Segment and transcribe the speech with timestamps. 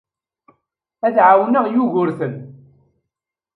[1.05, 2.35] Ad ɛawneɣ Yugurten.